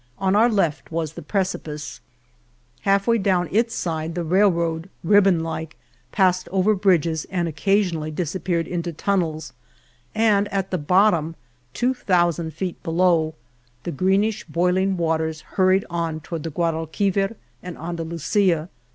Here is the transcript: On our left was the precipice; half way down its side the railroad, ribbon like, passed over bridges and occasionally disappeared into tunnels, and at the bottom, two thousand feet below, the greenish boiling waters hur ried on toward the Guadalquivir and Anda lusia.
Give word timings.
On 0.17 0.35
our 0.35 0.49
left 0.49 0.91
was 0.91 1.13
the 1.13 1.21
precipice; 1.21 2.01
half 2.81 3.05
way 3.05 3.19
down 3.19 3.47
its 3.51 3.75
side 3.75 4.15
the 4.15 4.23
railroad, 4.23 4.89
ribbon 5.03 5.43
like, 5.43 5.75
passed 6.11 6.49
over 6.51 6.73
bridges 6.73 7.27
and 7.29 7.47
occasionally 7.47 8.09
disappeared 8.09 8.67
into 8.67 8.93
tunnels, 8.93 9.53
and 10.15 10.47
at 10.47 10.71
the 10.71 10.79
bottom, 10.79 11.35
two 11.75 11.93
thousand 11.93 12.51
feet 12.55 12.81
below, 12.81 13.35
the 13.83 13.91
greenish 13.91 14.43
boiling 14.45 14.97
waters 14.97 15.41
hur 15.41 15.67
ried 15.67 15.85
on 15.87 16.19
toward 16.19 16.41
the 16.41 16.49
Guadalquivir 16.49 17.35
and 17.61 17.77
Anda 17.77 18.03
lusia. 18.03 18.69